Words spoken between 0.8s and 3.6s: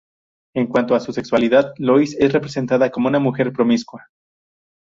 a su sexualidad, Lois es representada como una mujer